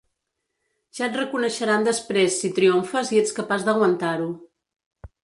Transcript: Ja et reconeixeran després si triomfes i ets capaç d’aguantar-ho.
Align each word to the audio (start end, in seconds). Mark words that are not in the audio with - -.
Ja 0.99 1.03
et 1.09 1.17
reconeixeran 1.19 1.85
després 1.87 2.37
si 2.45 2.51
triomfes 2.61 3.13
i 3.17 3.21
ets 3.25 3.37
capaç 3.41 3.67
d’aguantar-ho. 3.69 4.31